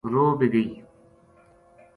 [0.11, 0.67] رو بھی گئی